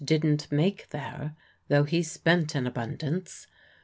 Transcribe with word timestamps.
didn't 0.03 0.51
make 0.51 0.89
there, 0.89 1.35
though 1.67 1.83
he 1.83 2.01
spent 2.01 2.55
an 2.55 2.65
abundance. 2.65 3.45